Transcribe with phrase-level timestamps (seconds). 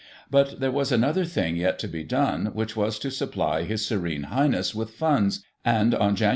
[0.31, 4.23] But there was another thing yet to be done, which was to supply His Serene
[4.29, 6.29] Highness with Funds, and on Jan.